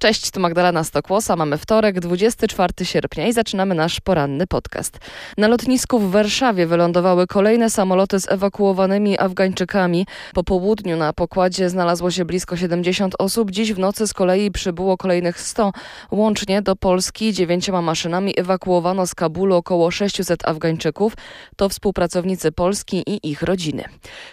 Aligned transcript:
Cześć, 0.00 0.30
tu 0.30 0.40
Magdalena 0.40 0.84
Stokłosa. 0.84 1.36
Mamy 1.36 1.58
wtorek, 1.58 2.00
24 2.00 2.72
sierpnia 2.82 3.26
i 3.26 3.32
zaczynamy 3.32 3.74
nasz 3.74 4.00
poranny 4.00 4.46
podcast. 4.46 4.98
Na 5.38 5.48
lotnisku 5.48 5.98
w 5.98 6.10
Warszawie 6.10 6.66
wylądowały 6.66 7.26
kolejne 7.26 7.70
samoloty 7.70 8.20
z 8.20 8.32
ewakuowanymi 8.32 9.18
Afgańczykami. 9.18 10.06
Po 10.34 10.44
południu 10.44 10.96
na 10.96 11.12
pokładzie 11.12 11.70
znalazło 11.70 12.10
się 12.10 12.24
blisko 12.24 12.56
70 12.56 13.14
osób. 13.18 13.50
Dziś 13.50 13.72
w 13.72 13.78
nocy 13.78 14.06
z 14.06 14.12
kolei 14.12 14.50
przybyło 14.50 14.96
kolejnych 14.96 15.40
100. 15.40 15.72
Łącznie 16.10 16.62
do 16.62 16.76
Polski 16.76 17.32
dziewięcioma 17.32 17.82
maszynami 17.82 18.34
ewakuowano 18.36 19.06
z 19.06 19.14
Kabulu 19.14 19.54
około 19.56 19.90
600 19.90 20.48
Afgańczyków. 20.48 21.12
To 21.56 21.68
współpracownicy 21.68 22.52
Polski 22.52 23.02
i 23.06 23.30
ich 23.30 23.42
rodziny. 23.42 23.84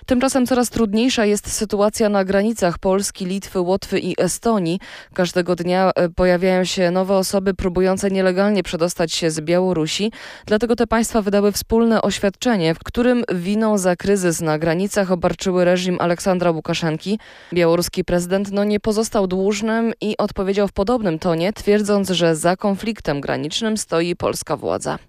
Tymczasem 0.05 0.45
coraz 0.45 0.70
trudniejsza 0.70 1.25
jest 1.25 1.52
sytuacja 1.52 2.09
na 2.09 2.25
granicach 2.25 2.79
Polski, 2.79 3.25
Litwy, 3.25 3.59
Łotwy 3.59 3.99
i 3.99 4.21
Estonii. 4.21 4.79
Każdego 5.13 5.56
dnia 5.57 5.91
e, 5.95 6.09
pojawiają 6.09 6.63
się 6.63 6.91
nowe 6.91 7.16
osoby 7.16 7.53
próbujące 7.53 8.11
nielegalnie 8.11 8.63
przedostać 8.63 9.13
się 9.13 9.31
z 9.31 9.41
Białorusi. 9.41 10.11
Dlatego 10.45 10.75
te 10.75 10.88
państwa 10.88 11.21
wydały 11.21 11.52
wspólne 11.52 12.02
oświadczenie, 12.02 12.75
w 12.75 12.80
którym 12.80 13.23
winą 13.33 13.77
za 13.77 13.95
kryzys 13.95 14.41
na 14.41 14.59
granicach 14.59 15.11
obarczyły 15.11 15.66
reżim 15.66 15.97
Aleksandra 15.99 16.52
Łukaszenki. 16.52 17.20
Białoruski 17.53 18.03
prezydent 18.03 18.52
no, 18.52 18.63
nie 18.63 18.80
pozostał 18.80 19.27
dłużnym 19.27 19.93
i 20.02 20.17
odpowiedział 20.17 20.67
w 20.67 20.73
podobnym 20.73 21.20
tonie, 21.20 21.53
twierdząc, 21.53 22.09
że 22.09 22.35
za 22.35 22.55
konfliktem 22.55 23.21
granicznym 23.21 23.77
stoi 23.77 24.16
polska 24.16 24.58
władza 24.58 24.99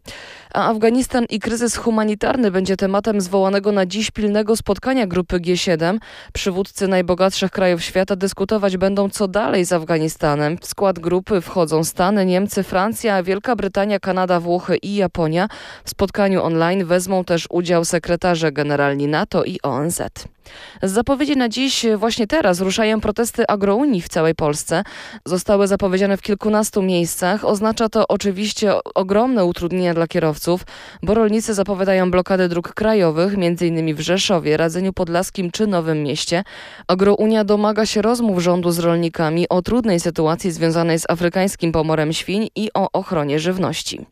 a 0.54 0.70
Afganistan 0.70 1.24
i 1.30 1.40
kryzys 1.40 1.76
humanitarny 1.76 2.50
będzie 2.50 2.76
tematem 2.76 3.20
zwołanego 3.20 3.72
na 3.72 3.86
dziś 3.86 4.10
pilnego 4.10 4.56
spotkania 4.56 5.06
grupy 5.06 5.40
G7. 5.40 5.98
Przywódcy 6.32 6.88
najbogatszych 6.88 7.50
krajów 7.50 7.82
świata 7.82 8.16
dyskutować 8.16 8.76
będą, 8.76 9.10
co 9.10 9.28
dalej 9.28 9.64
z 9.64 9.72
Afganistanem. 9.72 10.58
W 10.58 10.66
skład 10.66 10.98
grupy 10.98 11.40
wchodzą 11.40 11.84
Stany, 11.84 12.26
Niemcy, 12.26 12.62
Francja, 12.62 13.22
Wielka 13.22 13.56
Brytania, 13.56 14.00
Kanada, 14.00 14.40
Włochy 14.40 14.76
i 14.76 14.94
Japonia. 14.94 15.48
W 15.84 15.90
spotkaniu 15.90 16.42
online 16.42 16.84
wezmą 16.84 17.24
też 17.24 17.46
udział 17.50 17.84
sekretarze 17.84 18.52
generalni 18.52 19.06
NATO 19.06 19.44
i 19.44 19.58
ONZ. 19.62 20.02
Z 20.82 20.92
zapowiedzi 20.92 21.36
na 21.36 21.48
dziś, 21.48 21.86
właśnie 21.96 22.26
teraz, 22.26 22.60
ruszają 22.60 23.00
protesty 23.00 23.46
agrounii 23.46 24.02
w 24.02 24.08
całej 24.08 24.34
Polsce. 24.34 24.82
Zostały 25.24 25.66
zapowiedziane 25.66 26.16
w 26.16 26.22
kilkunastu 26.22 26.82
miejscach. 26.82 27.44
Oznacza 27.44 27.88
to 27.88 28.08
oczywiście 28.08 28.72
ogromne 28.94 29.44
utrudnienia 29.44 29.94
dla 29.94 30.06
kierowców, 30.06 30.37
bo 31.02 31.14
rolnicy 31.14 31.54
zapowiadają 31.54 32.10
blokady 32.10 32.48
dróg 32.48 32.74
krajowych, 32.74 33.34
m.in. 33.34 33.94
w 33.94 34.00
Rzeszowie, 34.00 34.56
Radzeniu 34.56 34.92
Podlaskim 34.92 35.50
czy 35.50 35.66
Nowym 35.66 36.02
Mieście. 36.02 36.44
Agrounia 36.88 37.44
domaga 37.44 37.86
się 37.86 38.02
rozmów 38.02 38.42
rządu 38.42 38.70
z 38.70 38.78
rolnikami 38.78 39.48
o 39.48 39.62
trudnej 39.62 40.00
sytuacji 40.00 40.52
związanej 40.52 40.98
z 40.98 41.10
afrykańskim 41.10 41.72
pomorem 41.72 42.12
świń 42.12 42.48
i 42.56 42.70
o 42.74 42.88
ochronie 42.92 43.38
żywności. 43.38 44.06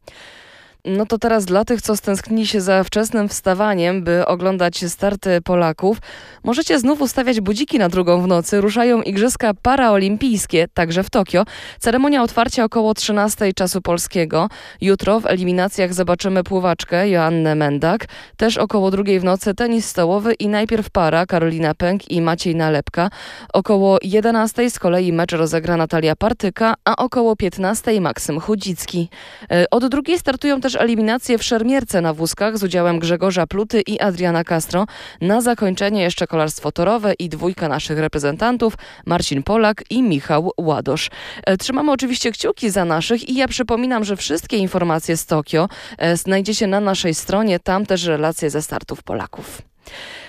No 0.87 1.07
to 1.07 1.19
teraz 1.19 1.45
dla 1.45 1.65
tych, 1.65 1.83
co 1.83 1.97
stęsknili 1.97 2.47
się 2.47 2.61
za 2.61 2.85
wczesnym 2.85 3.29
wstawaniem, 3.29 4.05
by 4.05 4.27
oglądać 4.27 4.85
starty 4.85 5.41
Polaków, 5.41 5.99
możecie 6.45 6.79
znów 6.79 7.01
ustawiać 7.01 7.41
budziki 7.41 7.79
na 7.79 7.89
drugą 7.89 8.23
w 8.23 8.27
nocy. 8.27 8.61
Ruszają 8.61 9.03
Igrzyska 9.03 9.55
Paraolimpijskie, 9.63 10.69
także 10.75 11.03
w 11.03 11.11
Tokio. 11.11 11.45
Ceremonia 11.79 12.23
otwarcia 12.23 12.65
około 12.65 12.95
13 12.95 13.53
czasu 13.53 13.83
polskiego. 13.83 14.49
Jutro 14.81 15.21
w 15.21 15.27
eliminacjach 15.27 15.95
zobaczymy 15.95 16.45
pływaczkę 16.45 17.09
Joannę 17.09 17.55
Mendak. 17.55 18.07
Też 18.37 18.59
około 18.59 18.91
drugiej 18.91 19.21
w 19.21 19.25
nocy 19.25 19.55
tenis 19.55 19.89
stołowy 19.89 20.35
i 20.35 20.49
najpierw 20.49 20.91
para 20.91 21.27
Karolina 21.27 21.75
Pęk 21.75 22.11
i 22.11 22.23
Maciej 22.23 22.57
Nalepka. 22.57 23.11
Około 23.53 23.99
11 24.03 24.71
z 24.71 24.79
kolei 24.79 25.13
mecz 25.13 25.33
rozegra 25.33 25.77
Natalia 25.77 26.17
Partyka, 26.17 26.75
a 26.85 26.97
około 26.97 27.37
15 27.37 28.01
Maksym 28.01 28.41
Chudzicki. 28.41 29.09
E, 29.51 29.71
od 29.71 29.87
drugiej 29.87 30.19
startują 30.19 30.61
też 30.61 30.76
eliminację 30.77 31.39
w 31.39 31.43
szermierce 31.43 32.01
na 32.01 32.15
wózkach 32.15 32.59
z 32.59 32.63
udziałem 32.63 32.99
Grzegorza 32.99 33.47
Pluty 33.47 33.81
i 33.81 34.01
Adriana 34.01 34.45
Castro. 34.45 34.87
Na 35.21 35.41
zakończenie 35.41 36.03
jeszcze 36.03 36.27
kolarstwo 36.27 36.73
torowe 36.73 37.15
i 37.15 37.29
dwójka 37.29 37.69
naszych 37.69 37.99
reprezentantów 37.99 38.75
Marcin 39.07 39.43
Polak 39.43 39.85
i 39.91 40.03
Michał 40.03 40.53
Ładosz. 40.59 41.11
E, 41.47 41.57
trzymamy 41.57 41.93
oczywiście 41.93 42.33
kciuki 42.33 42.71
za 42.71 42.85
naszych 42.85 43.29
i 43.29 43.35
ja 43.35 43.49
przypominam, 43.49 44.05
że 44.05 44.17
wszystkie 44.17 44.57
informacje 44.57 45.17
z 45.17 45.27
Tokio 45.27 45.69
e, 45.99 46.17
znajdziecie 46.17 46.67
na 46.67 46.81
naszej 46.81 47.15
stronie, 47.15 47.61
tam 47.61 47.87
też 47.87 48.05
relacje 48.05 48.51
ze 48.51 48.63
startów 48.63 49.03
Polaków. 49.03 49.63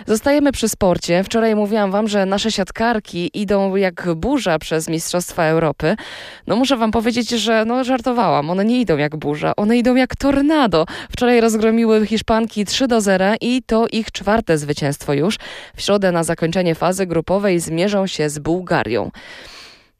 Zostajemy 0.05 0.51
przy 0.51 0.69
sporcie. 0.69 1.23
Wczoraj 1.23 1.55
mówiłam 1.55 1.91
wam, 1.91 2.07
że 2.07 2.25
nasze 2.25 2.51
siatkarki 2.51 3.31
idą 3.33 3.75
jak 3.75 4.13
burza 4.15 4.59
przez 4.59 4.89
Mistrzostwa 4.89 5.43
Europy. 5.43 5.95
No 6.47 6.55
muszę 6.55 6.77
wam 6.77 6.91
powiedzieć, 6.91 7.29
że 7.29 7.65
no 7.65 7.83
żartowałam. 7.83 8.49
One 8.49 8.65
nie 8.65 8.81
idą 8.81 8.97
jak 8.97 9.15
burza, 9.15 9.55
one 9.55 9.77
idą 9.77 9.95
jak 9.95 10.15
tornado. 10.15 10.85
Wczoraj 11.11 11.41
rozgromiły 11.41 12.07
Hiszpanki 12.07 12.65
3 12.65 12.87
do 12.87 13.01
0 13.01 13.25
i 13.41 13.63
to 13.65 13.87
ich 13.91 14.11
czwarte 14.11 14.57
zwycięstwo 14.57 15.13
już. 15.13 15.37
W 15.75 15.81
środę 15.81 16.11
na 16.11 16.23
zakończenie 16.23 16.75
fazy 16.75 17.05
grupowej 17.05 17.59
zmierzą 17.59 18.07
się 18.07 18.29
z 18.29 18.39
Bułgarią. 18.39 19.11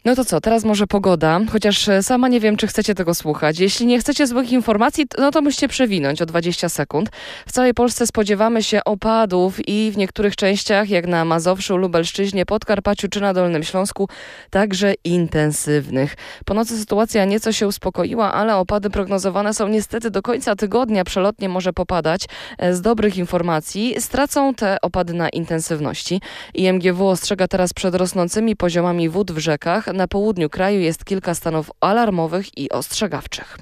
No 0.07 0.15
to 0.15 0.25
co, 0.25 0.41
teraz 0.41 0.63
może 0.63 0.87
pogoda, 0.87 1.39
chociaż 1.51 1.89
e, 1.89 2.03
sama 2.03 2.27
nie 2.27 2.39
wiem, 2.39 2.57
czy 2.57 2.67
chcecie 2.67 2.95
tego 2.95 3.13
słuchać. 3.13 3.59
Jeśli 3.59 3.85
nie 3.85 3.99
chcecie 3.99 4.27
złych 4.27 4.51
informacji, 4.51 5.05
no 5.17 5.31
to 5.31 5.41
musicie 5.41 5.67
przewinąć 5.67 6.21
o 6.21 6.25
20 6.25 6.69
sekund. 6.69 7.09
W 7.47 7.51
całej 7.51 7.73
Polsce 7.73 8.07
spodziewamy 8.07 8.63
się 8.63 8.83
opadów 8.83 9.67
i 9.69 9.91
w 9.91 9.97
niektórych 9.97 10.35
częściach, 10.35 10.89
jak 10.89 11.07
na 11.07 11.25
Mazowszu, 11.25 11.77
Lubelszczyźnie, 11.77 12.45
Podkarpaciu 12.45 13.07
czy 13.07 13.21
na 13.21 13.33
Dolnym 13.33 13.63
Śląsku, 13.63 14.09
także 14.49 14.93
intensywnych. 15.03 16.15
Po 16.45 16.53
nocy 16.53 16.77
sytuacja 16.79 17.25
nieco 17.25 17.51
się 17.51 17.67
uspokoiła, 17.67 18.33
ale 18.33 18.55
opady 18.55 18.89
prognozowane 18.89 19.53
są 19.53 19.67
niestety 19.67 20.11
do 20.11 20.21
końca 20.21 20.55
tygodnia. 20.55 21.03
Przelotnie 21.03 21.49
może 21.49 21.73
popadać. 21.73 22.25
E, 22.57 22.73
z 22.73 22.81
dobrych 22.81 23.17
informacji 23.17 23.95
stracą 23.99 24.53
te 24.53 24.77
opady 24.81 25.13
na 25.13 25.29
intensywności. 25.29 26.21
IMGW 26.53 27.07
ostrzega 27.07 27.47
teraz 27.47 27.73
przed 27.73 27.95
rosnącymi 27.95 28.55
poziomami 28.55 29.09
wód 29.09 29.31
w 29.31 29.37
rzekach, 29.37 29.96
na 29.97 30.07
południu 30.07 30.49
kraju 30.49 30.79
jest 30.79 31.05
kilka 31.05 31.35
stanów 31.35 31.71
alarmowych 31.81 32.57
i 32.57 32.69
ostrzegawczych. 32.69 33.57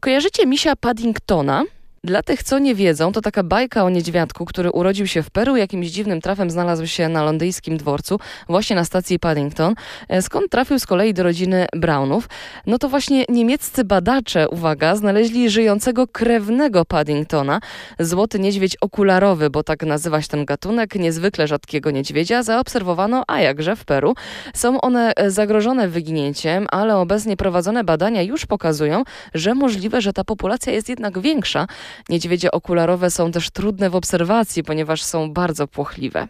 Kojarzycie 0.00 0.46
misia 0.46 0.76
Paddingtona? 0.76 1.64
Dla 2.08 2.22
tych, 2.22 2.42
co 2.42 2.58
nie 2.58 2.74
wiedzą, 2.74 3.12
to 3.12 3.20
taka 3.20 3.42
bajka 3.42 3.84
o 3.84 3.90
niedźwiadku, 3.90 4.44
który 4.44 4.70
urodził 4.70 5.06
się 5.06 5.22
w 5.22 5.30
Peru, 5.30 5.56
jakimś 5.56 5.88
dziwnym 5.88 6.20
trafem 6.20 6.50
znalazł 6.50 6.86
się 6.86 7.08
na 7.08 7.22
londyńskim 7.22 7.76
dworcu, 7.76 8.20
właśnie 8.48 8.76
na 8.76 8.84
stacji 8.84 9.18
Paddington, 9.18 9.74
e, 10.08 10.22
skąd 10.22 10.50
trafił 10.50 10.78
z 10.78 10.86
kolei 10.86 11.14
do 11.14 11.22
rodziny 11.22 11.66
Brownów. 11.76 12.28
No 12.66 12.78
to 12.78 12.88
właśnie 12.88 13.24
niemieccy 13.28 13.84
badacze, 13.84 14.48
uwaga, 14.48 14.96
znaleźli 14.96 15.50
żyjącego 15.50 16.06
krewnego 16.06 16.84
Paddingtona, 16.84 17.60
złoty 17.98 18.38
niedźwiedź 18.38 18.76
okularowy, 18.76 19.50
bo 19.50 19.62
tak 19.62 19.82
nazywa 19.82 20.22
się 20.22 20.28
ten 20.28 20.44
gatunek, 20.44 20.94
niezwykle 20.94 21.46
rzadkiego 21.48 21.90
niedźwiedzia, 21.90 22.42
zaobserwowano, 22.42 23.24
a 23.26 23.40
jakże 23.40 23.76
w 23.76 23.84
Peru. 23.84 24.14
Są 24.54 24.80
one 24.80 25.12
e, 25.16 25.30
zagrożone 25.30 25.88
wyginięciem, 25.88 26.66
ale 26.70 26.96
obecnie 26.96 27.36
prowadzone 27.36 27.84
badania 27.84 28.22
już 28.22 28.46
pokazują, 28.46 29.02
że 29.34 29.54
możliwe, 29.54 30.00
że 30.00 30.12
ta 30.12 30.24
populacja 30.24 30.72
jest 30.72 30.88
jednak 30.88 31.20
większa, 31.20 31.66
Niedźwiedzie 32.08 32.50
okularowe 32.50 33.10
są 33.10 33.32
też 33.32 33.50
trudne 33.50 33.90
w 33.90 33.96
obserwacji, 33.96 34.64
ponieważ 34.64 35.02
są 35.02 35.32
bardzo 35.32 35.68
płochliwe. 35.68 36.28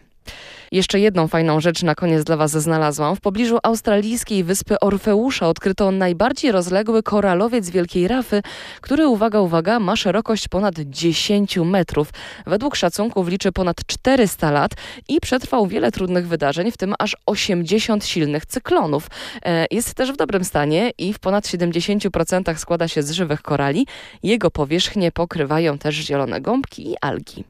Jeszcze 0.71 0.99
jedną 0.99 1.27
fajną 1.27 1.59
rzecz 1.59 1.83
na 1.83 1.95
koniec 1.95 2.23
dla 2.23 2.37
Was 2.37 2.51
znalazłam. 2.51 3.15
W 3.15 3.21
pobliżu 3.21 3.57
australijskiej 3.63 4.43
wyspy 4.43 4.79
Orfeusza 4.79 5.47
odkryto 5.47 5.91
najbardziej 5.91 6.51
rozległy 6.51 7.03
koralowiec 7.03 7.69
Wielkiej 7.69 8.07
Rafy, 8.07 8.41
który, 8.81 9.07
uwaga, 9.07 9.39
uwaga, 9.39 9.79
ma 9.79 9.95
szerokość 9.95 10.47
ponad 10.47 10.75
10 10.79 11.57
metrów. 11.57 12.09
Według 12.47 12.75
szacunków 12.75 13.27
liczy 13.27 13.51
ponad 13.51 13.77
400 13.85 14.51
lat 14.51 14.71
i 15.07 15.19
przetrwał 15.19 15.67
wiele 15.67 15.91
trudnych 15.91 16.27
wydarzeń, 16.27 16.71
w 16.71 16.77
tym 16.77 16.93
aż 16.99 17.15
80 17.25 18.05
silnych 18.05 18.45
cyklonów. 18.45 19.07
E, 19.45 19.65
jest 19.71 19.93
też 19.93 20.11
w 20.11 20.17
dobrym 20.17 20.43
stanie 20.43 20.91
i 20.97 21.13
w 21.13 21.19
ponad 21.19 21.45
70% 21.45 22.57
składa 22.57 22.87
się 22.87 23.03
z 23.03 23.11
żywych 23.11 23.41
korali. 23.41 23.87
Jego 24.23 24.51
powierzchnię 24.51 25.11
pokrywają 25.11 25.77
też 25.77 25.95
zielone 25.95 26.41
gąbki 26.41 26.89
i 26.89 26.95
algi. 27.01 27.43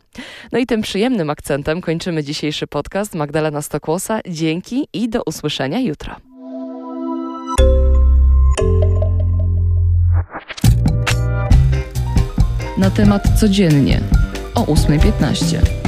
No 0.52 0.60
i 0.60 0.66
tym 0.66 0.82
przyjemnym 0.82 1.30
akcentem 1.30 1.82
kończymy 1.82 2.24
dzisiejszy 2.24 2.68
podcast. 3.10 3.16
Magdalena 3.16 3.62
Stokłosa, 3.62 4.20
dzięki 4.28 4.88
i 4.94 5.10
do 5.10 5.24
usłyszenia 5.24 5.80
jutro. 5.80 6.16
Na 12.78 12.90
temat 12.90 13.40
codziennie 13.40 14.02
o 14.56 14.64
8.15. 14.66 15.79